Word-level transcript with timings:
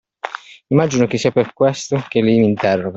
Immagino 0.69 1.05
che 1.05 1.19
sia 1.19 1.31
per 1.31 1.53
questo 1.53 2.03
che 2.07 2.21
lei 2.23 2.39
m'interroga. 2.39 2.89